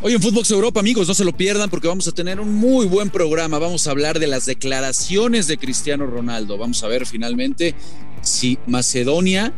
[0.00, 2.86] Hoy en Footbox Europa, amigos, no se lo pierdan porque vamos a tener un muy
[2.86, 3.58] buen programa.
[3.58, 6.56] Vamos a hablar de las declaraciones de Cristiano Ronaldo.
[6.56, 7.74] Vamos a ver finalmente
[8.22, 9.52] si Macedonia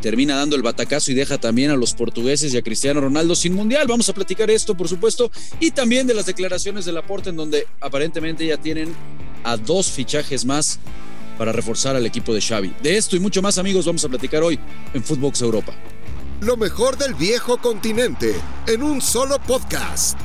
[0.00, 3.52] termina dando el batacazo y deja también a los portugueses y a Cristiano Ronaldo sin
[3.52, 3.86] mundial.
[3.86, 7.66] Vamos a platicar esto, por supuesto, y también de las declaraciones de Laporte, en donde
[7.78, 8.94] aparentemente ya tienen
[9.42, 10.78] a dos fichajes más
[11.36, 12.72] para reforzar al equipo de Xavi.
[12.82, 14.58] De esto y mucho más, amigos, vamos a platicar hoy
[14.94, 15.74] en Footbox Europa.
[16.40, 18.34] Lo mejor del viejo continente
[18.66, 20.18] en un solo podcast.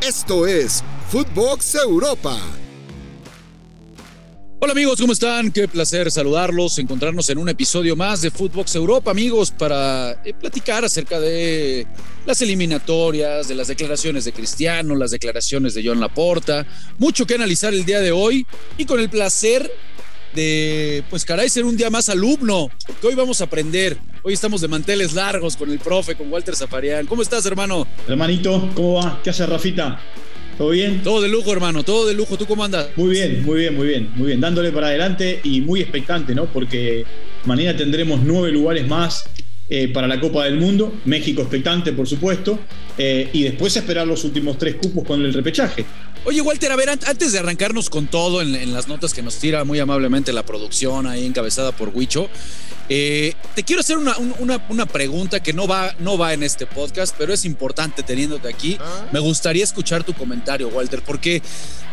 [0.00, 2.38] Esto es Footbox Europa.
[4.60, 5.50] Hola amigos, ¿cómo están?
[5.50, 10.84] Qué placer saludarlos, encontrarnos en un episodio más de Footbox Europa, amigos, para eh, platicar
[10.84, 11.86] acerca de
[12.24, 17.74] las eliminatorias, de las declaraciones de Cristiano, las declaraciones de John Laporta, mucho que analizar
[17.74, 18.46] el día de hoy
[18.78, 19.70] y con el placer
[20.36, 23.96] de, pues caray, ser un día más alumno, porque hoy vamos a aprender.
[24.22, 27.06] Hoy estamos de manteles largos con el profe, con Walter Zafarian.
[27.06, 27.86] ¿Cómo estás, hermano?
[28.06, 29.20] Hermanito, ¿cómo va?
[29.24, 29.98] ¿Qué hace Rafita?
[30.58, 31.02] ¿Todo bien?
[31.02, 32.36] Todo de lujo, hermano, todo de lujo.
[32.36, 32.88] ¿Tú cómo andas?
[32.96, 34.40] Muy bien, muy bien, muy bien, muy bien.
[34.40, 36.46] Dándole para adelante y muy expectante, ¿no?
[36.46, 37.04] Porque
[37.44, 39.24] mañana tendremos nueve lugares más
[39.68, 40.94] eh, para la Copa del Mundo.
[41.04, 42.58] México expectante, por supuesto.
[42.98, 45.84] Eh, y después esperar los últimos tres cupos con el repechaje.
[46.24, 49.62] Oye, Walter, a ver, antes de arrancarnos con todo en, las notas que nos tira
[49.62, 52.28] muy amablemente la producción ahí encabezada por Huicho,
[52.88, 54.16] eh, te quiero hacer una,
[54.68, 58.76] una, pregunta que no va, no va en este podcast, pero es importante teniéndote aquí.
[58.80, 59.06] Ah.
[59.12, 61.42] Me gustaría escuchar tu comentario, Walter, porque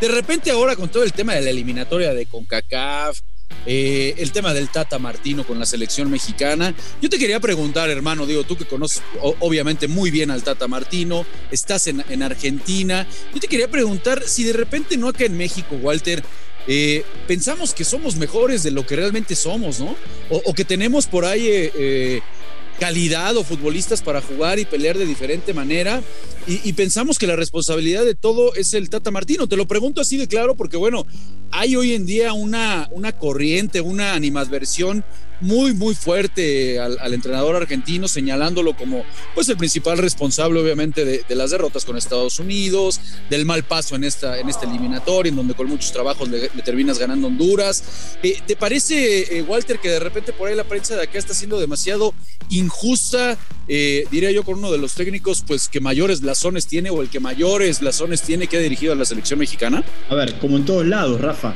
[0.01, 3.19] de repente ahora con todo el tema de la eliminatoria de CONCACAF,
[3.65, 6.73] eh, el tema del Tata Martino con la selección mexicana.
[7.01, 9.01] Yo te quería preguntar, hermano, digo, tú que conoces
[9.39, 14.53] obviamente muy bien al Tata Martino, estás en, Argentina, yo te quería preguntar si de
[14.53, 16.23] repente no acá en México, Walter,
[16.67, 19.95] eh, pensamos que somos mejores de lo que realmente somos, ¿no?
[20.29, 22.21] O, que tenemos por ahí eh,
[22.79, 26.01] calidad o futbolistas para jugar y pelear de diferente manera.
[26.45, 29.47] Y, pensamos que la responsabilidad de todo es el Tata Martino.
[29.47, 31.05] Te lo pregunto así de claro porque, bueno,
[31.51, 35.05] hay hoy en día una, una corriente, una animadversión
[35.43, 39.03] muy, muy fuerte al, entrenador argentino, señalándolo como
[39.35, 42.99] pues el principal responsable, obviamente, de, las derrotas con Estados Unidos,
[43.29, 46.97] del mal paso en esta, en esta eliminatoria, en donde con muchos trabajos le, terminas
[46.97, 48.15] ganando Honduras.
[48.23, 51.33] Eh, ¿Te parece, eh, Walter, que de repente por ahí la prensa de acá está
[51.33, 52.13] siendo demasiado
[52.49, 53.37] injusta?
[53.67, 57.09] Eh, diría yo, con uno de los técnicos, pues que mayores blasones tiene o el
[57.09, 59.83] que mayores blasones tiene que ha dirigido a la selección mexicana.
[60.09, 61.55] A ver, como en todos lados, Rafa.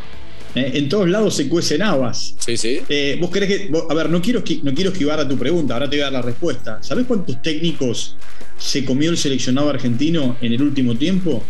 [0.57, 0.71] ¿Eh?
[0.75, 2.35] en todos lados se cuecen habas.
[2.39, 2.79] Sí, sí.
[2.89, 3.71] Eh, vos querés que.
[3.89, 6.13] a ver, no quiero, no quiero esquivar a tu pregunta, ahora te voy a dar
[6.13, 6.81] la respuesta.
[6.81, 8.17] ¿Sabés cuántos técnicos
[8.57, 11.43] se comió el seleccionado argentino en el último tiempo?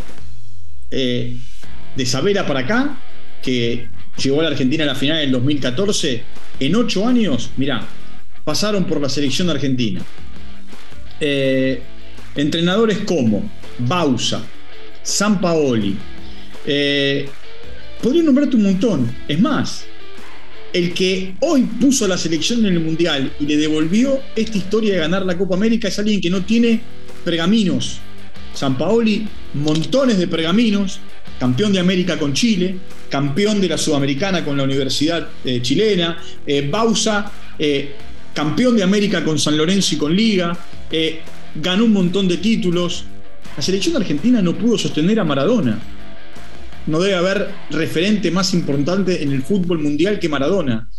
[0.91, 1.37] Eh,
[1.95, 3.01] de Sabela para acá,
[3.41, 3.87] que
[4.21, 6.23] llegó a la Argentina a la final en 2014,
[6.59, 7.87] en ocho años, mirá,
[8.43, 10.01] pasaron por la selección argentina.
[12.35, 14.43] entrenadores como Bausa,
[15.01, 15.97] San Paoli,
[18.01, 19.15] Podría nombrarte un montón.
[19.27, 19.85] Es más,
[20.73, 24.99] el que hoy puso la selección en el Mundial y le devolvió esta historia de
[24.99, 26.81] ganar la Copa América es alguien que no tiene
[27.23, 27.99] pergaminos.
[28.53, 30.99] San Paoli, montones de pergaminos,
[31.39, 32.75] campeón de América con Chile,
[33.09, 37.93] campeón de la Sudamericana con la Universidad eh, Chilena, eh, Bausa, eh,
[38.33, 40.57] campeón de América con San Lorenzo y con Liga,
[41.55, 43.05] ganó un montón de títulos.
[43.55, 45.79] La selección argentina no pudo sostener a Maradona
[46.87, 50.89] no debe haber referente más importante en el fútbol mundial que Maradona.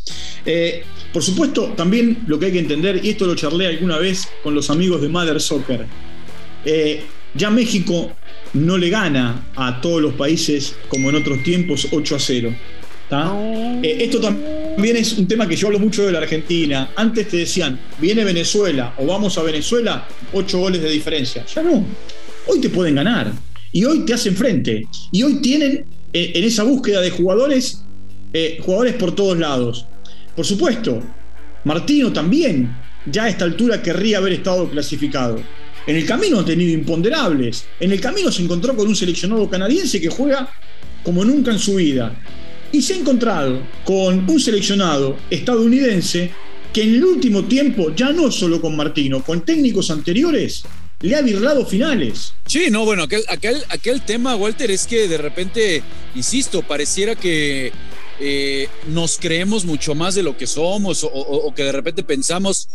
[0.46, 0.82] Eh,
[1.12, 4.54] por supuesto, también lo que hay que entender, y esto lo charlé alguna vez con
[4.54, 5.86] los amigos de Mother Soccer,
[6.64, 7.02] eh,
[7.34, 8.12] ya México
[8.54, 12.54] no le gana a todos los países como en otros tiempos 8 a 0.
[13.82, 16.90] Eh, esto también es un tema que yo hablo mucho de la Argentina.
[16.96, 21.44] Antes te decían, viene Venezuela o vamos a Venezuela, 8 goles de diferencia.
[21.46, 21.84] Ya no.
[22.46, 23.32] Hoy te pueden ganar
[23.72, 24.86] y hoy te hacen frente.
[25.12, 27.82] Y hoy tienen eh, en esa búsqueda de jugadores,
[28.32, 29.86] eh, jugadores por todos lados.
[30.34, 31.02] Por supuesto,
[31.64, 32.74] Martino también
[33.10, 35.40] ya a esta altura querría haber estado clasificado.
[35.86, 37.66] En el camino ha tenido imponderables.
[37.80, 40.50] En el camino se encontró con un seleccionado canadiense que juega
[41.02, 42.14] como nunca en su vida.
[42.70, 46.30] Y se ha encontrado con un seleccionado estadounidense
[46.72, 50.62] que en el último tiempo, ya no solo con Martino, con técnicos anteriores,
[51.00, 52.34] le ha virlado finales.
[52.46, 55.82] Sí, no, bueno, aquel, aquel, aquel tema, Walter, es que de repente,
[56.14, 57.72] insisto, pareciera que
[58.20, 62.68] eh, nos creemos mucho más de lo que somos o, que de repente pensamos.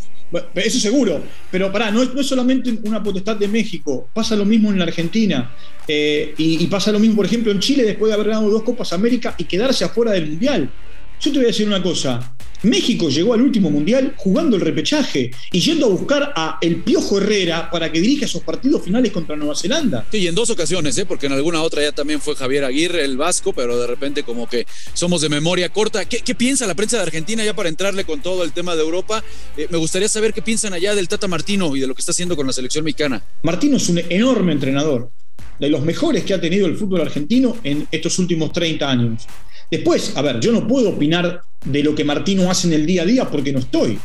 [0.56, 1.22] eso seguro,
[1.52, 4.80] pero pará, no es, no es, solamente una potestad de México, pasa lo mismo en
[4.80, 5.54] la Argentina
[5.88, 8.64] eh, y, y, pasa lo mismo, por ejemplo, en Chile después de haber ganado dos
[8.64, 10.72] Copas América y quedarse afuera del Mundial.
[11.20, 12.36] yo te voy a decir una cosa.
[12.64, 17.20] México llegó al último mundial jugando el repechaje y yendo a buscar a el Piojo
[17.20, 20.06] Herrera para que dirija esos partidos finales contra Nueva Zelanda.
[20.12, 21.06] Sí, y en dos ocasiones, ¿eh?
[21.06, 24.48] porque en alguna otra ya también fue Javier Aguirre, el vasco, pero de repente como
[24.48, 26.06] que somos de memoria corta.
[26.06, 29.24] ¿Qué, piensa la prensa de Argentina ya para entrarle con todo el tema de Europa?
[29.58, 32.12] Eh, me gustaría saber qué piensan allá del Tata Martino y de lo que está
[32.12, 33.24] haciendo con la selección mexicana.
[33.44, 35.12] Martino es un enorme entrenador,
[35.60, 39.28] de los mejores que ha tenido el fútbol argentino en estos últimos 30 años.
[39.70, 43.04] Después, a ver, yo no puedo opinar de lo que Martino hace en el día
[43.04, 43.98] a día porque no estoy.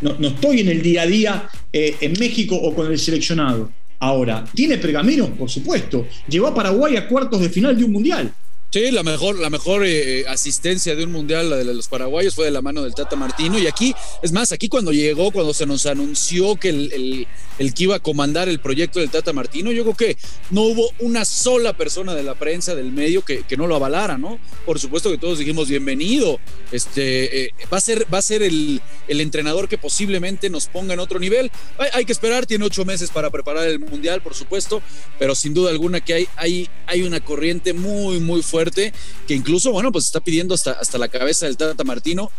[0.00, 3.70] No, estoy en el día a día eh, en México o con el seleccionado.
[4.00, 5.30] Ahora, ¿tiene pergaminos?
[5.30, 6.06] Por supuesto.
[6.28, 8.32] Llevó a Paraguay a cuartos de final de un mundial.
[8.70, 12.44] Sí, la mejor, la mejor eh, asistencia de un mundial, la de los paraguayos, fue
[12.44, 13.58] de la mano del Tata Martino.
[13.58, 17.26] Y aquí, es más, aquí cuando llegó, cuando se nos anunció que el,
[17.58, 20.18] el, que iba a comandar el proyecto del Tata Martino, yo creo que
[20.50, 24.18] no hubo una sola persona de la prensa, del medio, que, que no lo avalara,
[24.18, 24.38] ¿no?
[24.66, 26.38] Por supuesto que todos dijimos bienvenido.
[26.70, 30.92] Este eh, va a ser, va a ser el, el, entrenador que posiblemente nos ponga
[30.92, 31.50] en otro nivel.
[31.78, 34.82] Hay, hay, que esperar, tiene ocho meses para preparar el mundial, por supuesto,
[35.18, 38.57] pero sin duda alguna que hay, hay, hay una corriente muy, muy fuerte
[39.26, 42.30] que incluso, bueno, pues está pidiendo hasta, hasta la cabeza del Tata Martino.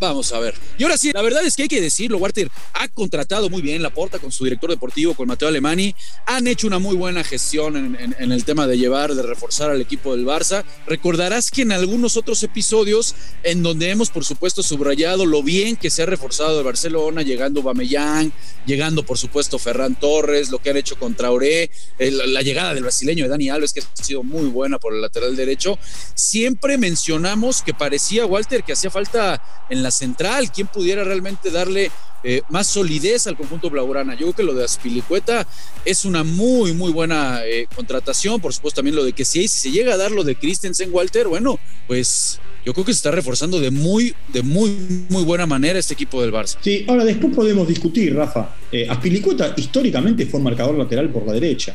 [0.00, 0.54] vamos a ver.
[0.78, 3.82] Y ahora sí, la verdad es que hay que decirlo, Walter ha contratado muy bien
[3.82, 5.94] la porta con su director deportivo, con Mateo Alemani.
[6.26, 10.16] Han hecho una muy buena gestión en, el tema de llevar, de reforzar al equipo
[10.16, 10.64] del Barça.
[10.86, 15.90] Recordarás que en algunos otros episodios, en donde hemos, por supuesto, subrayado lo bien que
[15.90, 18.32] se ha reforzado el Barcelona, llegando Bameyang,
[18.66, 23.24] llegando, por supuesto, Ferran Torres, lo que han hecho contra Traoré, la llegada del brasileño
[23.24, 25.78] de Dani Alves, que ha sido muy buena por el lateral derecho hecho,
[26.14, 31.90] siempre mencionamos que parecía, Walter, que hacía falta en la central, quien pudiera realmente darle
[32.24, 34.14] eh, más solidez al conjunto blaugrana.
[34.14, 35.46] Yo creo que lo de Aspilicueta
[35.84, 38.40] es una muy, muy buena eh, contratación.
[38.40, 40.90] Por supuesto, también lo de que si, si se llega a dar lo de Christensen,
[40.92, 45.46] Walter, bueno, pues yo creo que se está reforzando de muy, de muy, muy buena
[45.46, 46.58] manera este equipo del Barça.
[46.60, 48.56] Sí, ahora después podemos discutir, Rafa.
[48.72, 51.74] Eh, Aspilicueta históricamente fue marcador lateral por la derecha.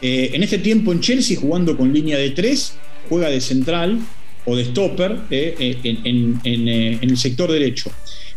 [0.00, 2.74] Eh, en este tiempo en Chelsea, jugando con línea de tres,
[3.08, 3.98] juega de central
[4.44, 7.90] o de stopper eh, eh, en, el sector derecho.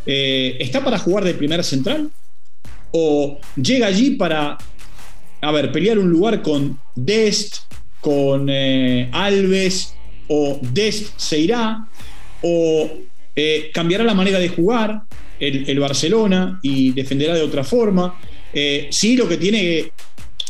[0.05, 2.09] ¿Está para jugar de primera central?
[2.91, 4.57] ¿O llega allí para,
[5.41, 7.57] a ver, pelear un lugar con Dest,
[8.01, 9.93] con Alves,
[10.27, 11.87] o Dest se irá?
[12.41, 12.89] ¿O
[13.71, 15.03] cambiará la manera de jugar
[15.39, 18.19] el, Barcelona y defenderá de otra forma?
[18.89, 19.91] sí, lo que tiene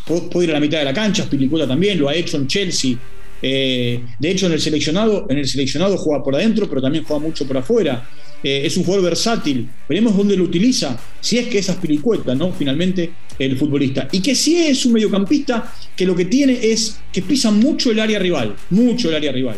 [0.05, 2.95] puede ir a la mitad de la cancha, Spilicueta también, lo ha hecho en Chelsea.
[3.41, 7.21] Eh, de hecho, en el seleccionado, en el seleccionado juega por adentro, pero también juega
[7.21, 8.07] mucho por afuera.
[8.43, 9.67] Eh, es un jugador versátil.
[9.87, 12.51] Veremos dónde lo utiliza, si es que es Aspilicueta, ¿no?
[12.51, 14.07] Finalmente, el futbolista.
[14.11, 17.99] Y que si es un mediocampista que lo que tiene es que pisa mucho el
[17.99, 19.57] área rival, mucho el área rival.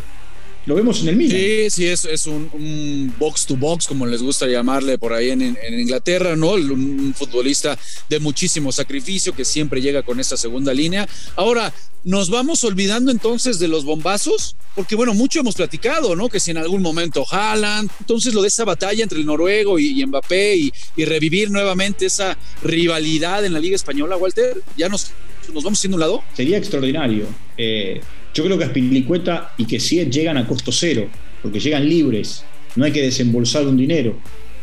[0.65, 1.37] Lo vemos en el Milan.
[1.37, 5.57] Sí, sí, es, es un, box to box, como les gusta llamarle por ahí en,
[5.77, 6.51] Inglaterra, ¿no?
[6.51, 7.77] Un, futbolista
[8.09, 11.07] de muchísimo sacrificio que siempre llega con esa segunda línea.
[11.35, 11.73] Ahora,
[12.05, 16.29] nos vamos olvidando entonces de los bombazos, porque bueno, mucho hemos platicado, ¿no?
[16.29, 20.05] Que si en algún momento Haaland, entonces lo de esa batalla entre el noruego y,
[20.05, 20.71] Mbappé y,
[21.05, 25.11] revivir nuevamente esa rivalidad en la Liga Española, Walter, ya nos,
[25.53, 26.23] nos vamos siendo un lado.
[26.35, 27.27] Sería extraordinario.
[27.57, 28.01] Eh,
[28.33, 31.07] yo creo que Aspilicueta y que si llegan a costo cero,
[31.41, 32.43] porque llegan libres,
[32.75, 34.17] no hay que desembolsar un dinero.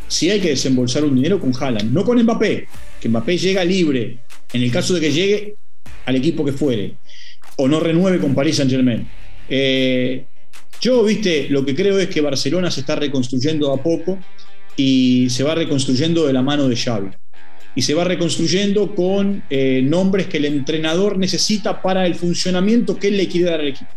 [0.09, 2.67] Sí hay que desembolsar un dinero con Haaland, no con Mbappé,
[3.01, 4.19] que Mbappé llega libre,
[4.53, 5.55] en el caso de que llegue
[6.05, 6.95] al equipo que fuere,
[7.57, 9.07] o no renueve con Paris Saint Germain.
[9.49, 10.25] Eh,
[10.81, 14.19] yo, viste, lo que creo es que Barcelona se está reconstruyendo a poco
[14.77, 17.11] y se va reconstruyendo de la mano de Xavi
[17.75, 23.09] y se va reconstruyendo con eh, nombres que el entrenador necesita para el funcionamiento que
[23.09, 23.91] él le quiere dar al equipo.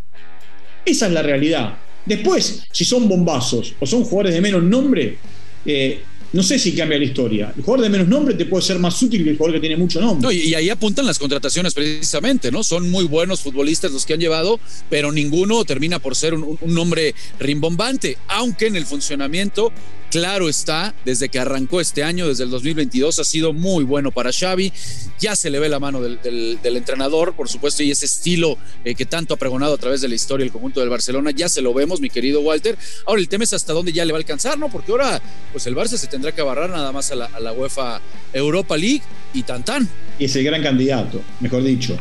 [0.86, 1.78] Esa es la realidad.
[2.06, 5.18] Después, si son bombazos o son jugadores de menos nombre,
[5.66, 6.02] eh,
[6.34, 7.54] no sé si cambia la historia.
[7.56, 9.78] El jugador de menos nombre te puede ser más útil que el jugador que tiene
[9.78, 10.34] mucho nombre.
[10.34, 12.64] y, ahí apuntan las contrataciones precisamente, ¿no?
[12.64, 14.60] Son muy buenos futbolistas los que han llevado,
[14.90, 19.72] pero ninguno termina por ser un nombre rimbombante, aunque en el funcionamiento
[20.14, 24.32] Claro está, desde que arrancó este año, desde el 2022, ha sido muy bueno para
[24.32, 24.72] Xavi.
[25.20, 29.08] Ya se le ve la mano del, entrenador, por supuesto, y ese estilo eh, que
[29.08, 31.74] tanto ha pregonado a través de la historia el conjunto del Barcelona, ya se lo
[31.74, 32.78] vemos, mi querido Walter.
[33.08, 34.70] Ahora el tema es hasta dónde ya le va a alcanzar, ¿no?
[34.70, 35.20] Porque ahora,
[35.52, 38.02] pues el Barça se tendrá que abarrar nada más a la, UEFA
[38.32, 39.02] Europa League
[39.34, 39.88] y tan tan.
[40.18, 41.98] Y es el gran candidato, mejor dicho.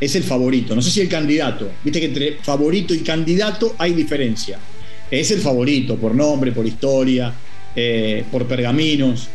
[0.00, 0.74] Es el favorito.
[0.74, 1.70] No sé si el candidato.
[1.84, 4.58] Viste que entre favorito y candidato hay diferencia.
[5.10, 7.32] Es el favorito por nombre, por historia,
[7.76, 9.28] eh, por pergaminos.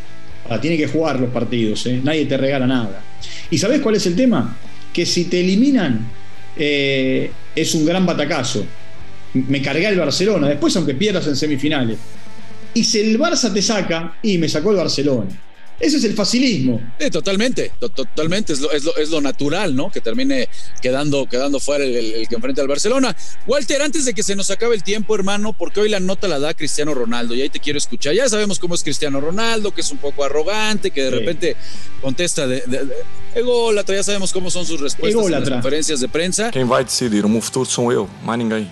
[0.61, 1.99] tiene que jugar los partidos, eh.
[2.03, 3.01] nadie te regala nada.
[3.49, 4.57] ¿Y sabes cuál es el tema?
[4.93, 6.07] Que si te eliminan
[6.57, 8.65] eh, es un gran batacazo.
[9.33, 10.47] me cargué al Barcelona.
[10.47, 11.97] Después, aunque pierdas en semifinales.
[12.75, 15.29] Y si el Barça te saca, y me sacó el Barcelona.
[15.79, 16.79] Ese es el facilismo.
[17.12, 18.53] totalmente, totalmente.
[18.53, 19.91] Es lo, es, lo, natural, ¿no?
[19.91, 20.48] Que termine
[20.82, 23.15] quedando, quedando fuera el, que enfrenta al Barcelona.
[23.46, 26.39] Walter, antes de que se nos acabe el tiempo, hermano, porque hoy la nota la
[26.39, 28.13] da Cristiano Ronaldo y ahí te quiero escuchar.
[28.13, 31.58] Ya sabemos cómo es Cristiano Ronaldo, que es un poco arrogante, que de repente
[32.01, 36.51] contesta de, de, ya sabemos cómo son sus respuestas en las conferencias de prensa.
[36.51, 38.72] Quem vai decidir o meu futuro sou eu, mais ninguém.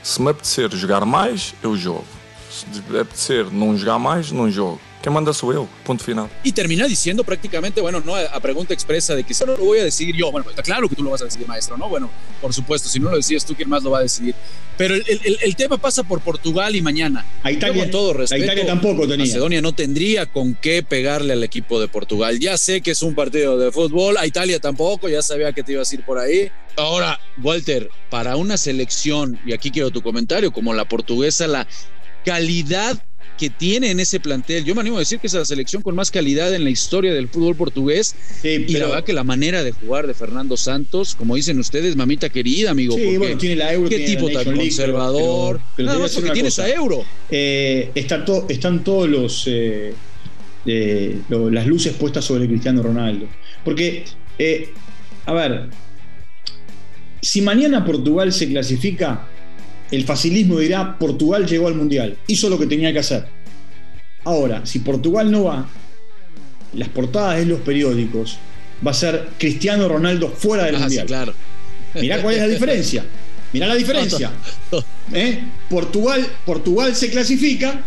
[0.00, 2.17] Se me apetecer jogar mais, eu jogo.
[2.58, 4.80] Se me apetecer não jogar mais, não jogo.
[5.02, 5.68] ¿Qué manda su yo?
[5.84, 6.28] Punto final.
[6.42, 9.78] Y termina diciendo prácticamente, bueno, no a pregunta expresa de que si no lo voy
[9.78, 10.32] a decidir yo.
[10.32, 11.88] Bueno, está claro que tú lo vas a decidir, maestro, ¿no?
[11.88, 12.10] Bueno,
[12.40, 14.34] por supuesto, si no lo decides tú, ¿quién más lo va a decidir?
[14.76, 17.24] Pero el, tema pasa por Portugal y mañana.
[17.44, 19.26] A Italia, con todo respeto, a Italia tampoco tenía.
[19.26, 22.38] Macedonia no tendría con qué pegarle al equipo de Portugal.
[22.40, 25.72] Ya sé que es un partido de fútbol, a Italia tampoco, ya sabía que te
[25.72, 26.50] ibas a ir por ahí.
[26.76, 31.66] Ahora, Walter, para una selección, y aquí quiero tu comentario, como la portuguesa, la
[32.24, 33.02] calidad
[33.38, 34.64] que tiene en ese plantel.
[34.64, 37.14] Yo me animo a decir que es la selección con más calidad en la historia
[37.14, 38.14] del fútbol portugués.
[38.42, 42.28] y la verdad que la manera de jugar de Fernando Santos, como dicen ustedes, mamita
[42.28, 42.96] querida, amigo.
[42.96, 43.88] Sí, bueno, tiene la Euro.
[43.88, 45.60] Qué tipo tan conservador.
[45.76, 47.04] Pero, Nada más porque tiene esa Euro.
[47.30, 49.44] Eh, están todos los.
[49.46, 49.94] Eh,
[50.66, 53.26] eh, las luces puestas sobre Cristiano Ronaldo.
[53.64, 54.04] Porque,
[55.26, 55.68] a ver,
[57.22, 59.28] si mañana Portugal se clasifica,
[59.90, 63.26] el facilismo dirá, Portugal llegó al Mundial, hizo lo que tenía que hacer.
[64.24, 65.68] Ahora, si Portugal no va,
[66.74, 68.38] las portadas de los periódicos
[68.86, 71.06] va a ser Cristiano Ronaldo fuera del ah, Mundial.
[71.06, 71.34] claro.
[71.94, 73.04] Mirá cuál es la diferencia.
[73.52, 74.30] Mirá la diferencia.
[75.12, 75.42] ¿Eh?
[75.70, 77.82] Portugal, Portugal se clasifica,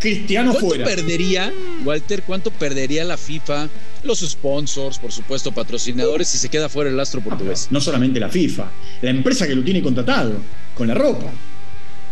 [0.00, 0.84] Cristiano fuera.
[0.84, 1.52] ¿Cuánto perdería,
[1.84, 3.68] Walter, cuánto perdería la FIFA,
[4.02, 7.68] los sponsors, por supuesto, patrocinadores, si se queda fuera el astro portugués?
[7.70, 8.70] No solamente la FIFA,
[9.02, 10.34] la empresa que lo tiene contratado
[10.74, 11.30] con la ropa.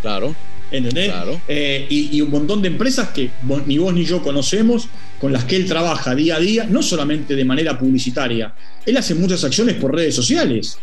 [0.01, 0.35] Claro.
[0.71, 1.11] ¿Entendés?
[1.11, 1.41] Claro.
[1.47, 3.31] Eh, y, un montón de empresas que
[3.67, 4.89] ni vos ni yo conocemos,
[5.21, 8.55] con las que él trabaja día a día, no solamente de manera publicitaria.
[8.87, 10.79] Él hace muchas acciones por redes sociales.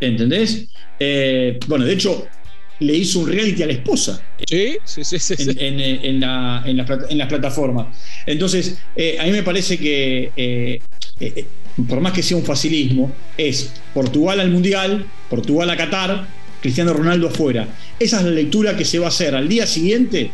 [0.00, 0.68] ¿Entendés?
[0.98, 2.26] Eh, bueno, de hecho,
[2.80, 4.22] le hizo un reality a la esposa.
[4.48, 5.18] Sí, sí, sí.
[5.18, 7.94] sí, en, en, la, en, las plataformas.
[8.26, 10.80] Entonces, eh, a mí me parece que,
[11.86, 16.26] por más que sea un facilismo, es Portugal al Mundial, Portugal a Qatar,
[16.64, 17.68] Cristiano Ronaldo afuera.
[18.00, 20.30] Esa es la lectura que se va a hacer al día siguiente.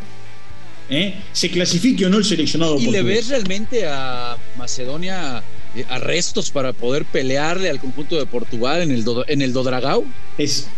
[0.88, 1.14] ¿eh?
[1.32, 2.78] Se clasifique o no el seleccionado.
[2.78, 5.42] ¿Y le ves realmente a Macedonia
[5.74, 10.04] eh, arrestos para poder pelearle al conjunto de Portugal en el, en el Dodragao?
[10.38, 10.68] Es,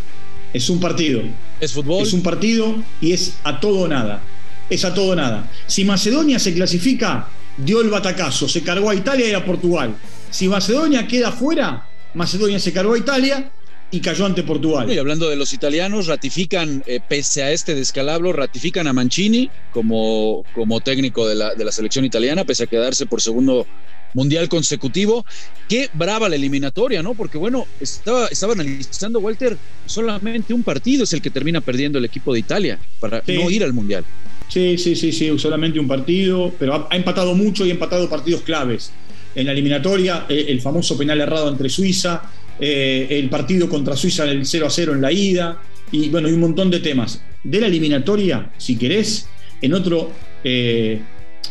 [0.55, 1.21] es un partido.
[1.61, 2.03] Es fútbol.
[2.03, 4.23] Es un partido y es a todo o nada.
[4.71, 5.51] Es a todo o nada.
[5.67, 7.29] Si Macedonia se clasifica,
[7.59, 9.97] dio el batacazo, se cargó a Italia y a Portugal.
[10.31, 13.53] Si Macedonia queda fuera, Macedonia se cargó a Italia
[13.93, 14.91] y cayó ante Portugal.
[14.91, 20.45] Y hablando de los italianos, ratifican, eh, pese a este descalabro, ratifican a Mancini como,
[20.55, 23.67] como técnico de la, de la selección italiana, pese a quedarse por segundo
[24.15, 25.27] mundial consecutivo.
[25.69, 27.15] Qué brava la eliminatoria, ¿no?
[27.15, 29.57] Porque bueno, estaba, estaba analizando Walter,
[29.87, 33.63] solamente un partido es el que termina perdiendo el equipo de Italia para no ir
[33.63, 34.05] al mundial.
[34.49, 38.43] Sí, sí, sí, sí, solamente un partido, pero ha, empatado mucho y ha empatado partidos
[38.43, 38.93] claves.
[39.35, 42.23] En la eliminatoria, eh, el famoso penal errado entre Suiza,
[42.61, 45.61] eh, el partido contra Suiza el 0 a 0 en la ida,
[45.91, 47.23] y bueno, hay un montón de temas.
[47.43, 49.29] De la eliminatoria, si querés,
[49.61, 50.13] en otro
[50.45, 51.01] eh,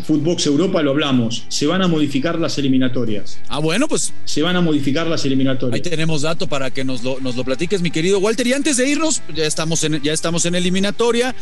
[0.01, 3.39] Footbox Europa lo hablamos, se van a modificar las eliminatorias.
[3.47, 4.13] Ah, bueno, pues.
[4.25, 5.75] Se van a modificar las eliminatorias.
[5.75, 8.45] Ahí tenemos dato para que nos lo, nos lo platiques, mi querido Walter.
[8.47, 11.35] Y antes de irnos, ya estamos en, ya estamos en eliminatoria.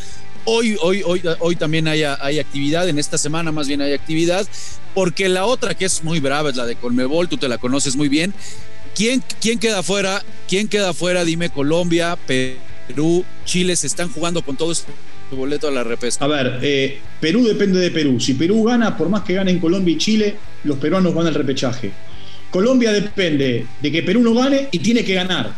[0.46, 4.48] Hoy, hoy, hoy, hoy también hay, hay actividad, en esta semana más bien hay actividad,
[4.94, 7.96] porque la otra que es muy brava es la de Colmebol, tú te la conoces
[7.96, 8.34] muy bien.
[8.96, 10.24] ¿Quién, quién queda fuera?
[10.48, 11.24] ¿Quién queda fuera?
[11.24, 14.72] Dime, Colombia, Perú, Chile, se están jugando con todo
[15.30, 16.26] este boleto a la repesca.
[16.26, 18.20] A ver, eh, Perú depende de Perú.
[18.20, 21.92] Si Perú gana, por más que ganen Colombia y Chile, los peruanos van al repechaje.
[22.50, 25.54] Colombia depende de que Perú no gane y tiene que ganar.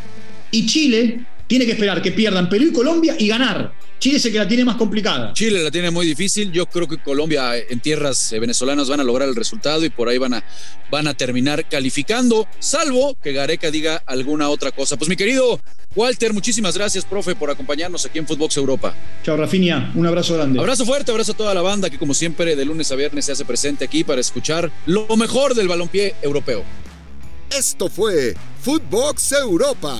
[0.52, 3.74] Y Chile tiene que esperar que pierdan Perú y Colombia y ganar.
[4.00, 5.34] Chile es el que la tiene más complicada.
[5.34, 6.50] Chile la tiene muy difícil.
[6.50, 10.18] Yo creo que Colombia en tierras venezolanas van a lograr el resultado y por ahí
[10.18, 10.46] van a,
[10.90, 14.96] van a terminar calificando, salvo que Gareca diga alguna otra cosa.
[14.96, 15.60] Pues mi querido
[15.94, 18.96] Walter, muchísimas gracias, profe, por acompañarnos aquí en Footbox Europa.
[19.26, 19.92] Chao, Rafinia.
[19.94, 20.58] Un abrazo grande.
[20.58, 23.34] Abrazo fuerte, abrazo a toda la banda que, como siempre, de lunes a viernes se
[23.34, 26.64] hace presente aquí para escuchar lo mejor del balompié europeo.
[27.50, 30.00] Esto fue Footbox Europa,